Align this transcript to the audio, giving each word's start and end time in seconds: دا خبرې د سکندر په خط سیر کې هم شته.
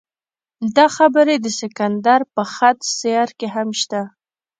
دا 0.75 0.85
خبرې 0.97 1.35
د 1.41 1.47
سکندر 1.59 2.21
په 2.33 2.43
خط 2.53 2.79
سیر 2.97 3.29
کې 3.39 3.47
هم 3.55 3.69
شته. 3.81 4.01